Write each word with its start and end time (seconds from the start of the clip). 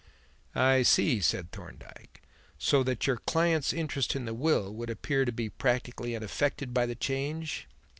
"I 0.55 0.81
see," 0.81 1.19
said 1.19 1.51
Thorndyke. 1.51 2.23
"So 2.57 2.81
that 2.81 3.05
your 3.05 3.17
client's 3.17 3.71
interest 3.71 4.15
in 4.15 4.25
the 4.25 4.33
will 4.33 4.73
would 4.73 4.89
appear 4.89 5.25
to 5.25 5.31
be 5.31 5.49
practically 5.49 6.15
unaffected 6.15 6.73
by 6.73 6.87
the 6.87 6.95
change." 6.95 7.67